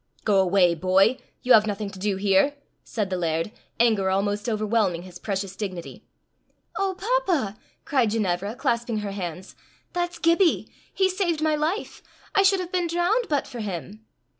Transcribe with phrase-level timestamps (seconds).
[0.23, 1.17] "Go away, boy.
[1.43, 6.07] You have nothing to do here," said the laird, anger almost overwhelming his precious dignity.
[6.75, 9.55] "Oh, papa!" cried Ginevra, clasping her hands,
[9.93, 10.67] "that's Gibbie!
[10.91, 12.01] He saved my life.
[12.33, 14.03] I should have been drowned but for him."